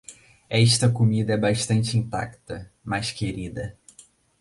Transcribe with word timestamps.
Esta 0.49 0.89
comida 0.91 1.33
é 1.33 1.37
bastante 1.37 1.95
intacta, 1.95 2.71
mas 2.83 3.11
querida. 3.11 3.77